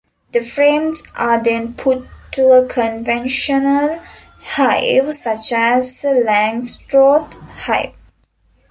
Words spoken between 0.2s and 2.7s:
The frames are then put to a